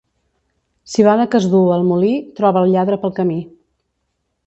Civada 0.93 1.27
que 1.35 1.43
es 1.45 1.45
duu 1.53 1.71
al 1.77 1.85
molí 1.91 2.11
troba 2.41 2.65
el 2.67 2.75
lladre 2.77 3.01
pel 3.07 3.15
camí. 3.23 3.41